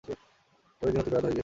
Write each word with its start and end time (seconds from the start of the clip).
চল্লিশ 0.03 0.91
দিন 0.91 0.99
অতিক্রান্ত 1.01 1.25
হয়ে 1.25 1.33
গিয়েছে। 1.33 1.39